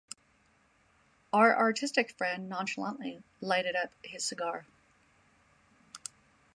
[1.31, 4.65] Our artistic friend nonchalantly lighted up his cigar.